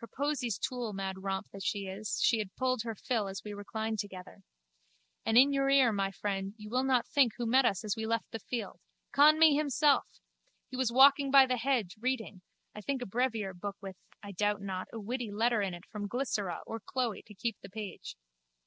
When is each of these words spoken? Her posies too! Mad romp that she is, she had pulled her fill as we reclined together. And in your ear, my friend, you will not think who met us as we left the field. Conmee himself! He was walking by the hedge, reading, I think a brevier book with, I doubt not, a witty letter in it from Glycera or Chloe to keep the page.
Her 0.00 0.06
posies 0.06 0.58
too! 0.58 0.92
Mad 0.92 1.22
romp 1.22 1.46
that 1.54 1.62
she 1.64 1.86
is, 1.86 2.20
she 2.22 2.38
had 2.38 2.54
pulled 2.54 2.82
her 2.82 2.94
fill 2.94 3.28
as 3.28 3.40
we 3.42 3.54
reclined 3.54 3.98
together. 3.98 4.42
And 5.24 5.38
in 5.38 5.54
your 5.54 5.70
ear, 5.70 5.90
my 5.90 6.10
friend, 6.10 6.52
you 6.58 6.68
will 6.68 6.82
not 6.84 7.06
think 7.08 7.32
who 7.38 7.46
met 7.46 7.64
us 7.64 7.82
as 7.82 7.96
we 7.96 8.04
left 8.04 8.30
the 8.30 8.38
field. 8.40 8.78
Conmee 9.12 9.56
himself! 9.56 10.06
He 10.68 10.76
was 10.76 10.92
walking 10.92 11.30
by 11.30 11.46
the 11.46 11.56
hedge, 11.56 11.96
reading, 11.98 12.42
I 12.74 12.82
think 12.82 13.00
a 13.00 13.06
brevier 13.06 13.54
book 13.54 13.78
with, 13.80 13.96
I 14.22 14.32
doubt 14.32 14.60
not, 14.60 14.88
a 14.92 15.00
witty 15.00 15.30
letter 15.30 15.62
in 15.62 15.72
it 15.72 15.86
from 15.86 16.08
Glycera 16.08 16.60
or 16.66 16.80
Chloe 16.80 17.22
to 17.22 17.32
keep 17.34 17.56
the 17.62 17.70
page. 17.70 18.16